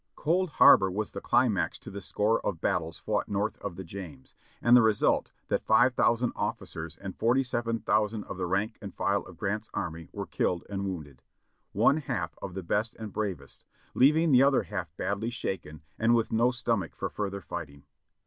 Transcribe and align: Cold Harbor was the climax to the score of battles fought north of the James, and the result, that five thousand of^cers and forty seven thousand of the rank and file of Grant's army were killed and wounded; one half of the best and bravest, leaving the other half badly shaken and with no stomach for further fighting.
Cold 0.15 0.49
Harbor 0.53 0.89
was 0.89 1.11
the 1.11 1.21
climax 1.21 1.77
to 1.77 1.91
the 1.91 2.01
score 2.01 2.43
of 2.43 2.59
battles 2.59 2.97
fought 2.97 3.29
north 3.29 3.59
of 3.59 3.75
the 3.75 3.83
James, 3.83 4.33
and 4.59 4.75
the 4.75 4.81
result, 4.81 5.29
that 5.47 5.61
five 5.67 5.93
thousand 5.93 6.33
of^cers 6.33 6.97
and 6.99 7.15
forty 7.19 7.43
seven 7.43 7.77
thousand 7.81 8.23
of 8.23 8.35
the 8.37 8.47
rank 8.47 8.79
and 8.81 8.95
file 8.95 9.21
of 9.21 9.37
Grant's 9.37 9.69
army 9.75 10.09
were 10.11 10.25
killed 10.25 10.63
and 10.71 10.85
wounded; 10.85 11.21
one 11.71 11.97
half 11.97 12.33
of 12.41 12.55
the 12.55 12.63
best 12.63 12.95
and 12.95 13.13
bravest, 13.13 13.63
leaving 13.93 14.31
the 14.31 14.41
other 14.41 14.63
half 14.63 14.89
badly 14.97 15.29
shaken 15.29 15.83
and 15.99 16.15
with 16.15 16.31
no 16.31 16.49
stomach 16.49 16.95
for 16.95 17.11
further 17.11 17.39
fighting. 17.43 17.83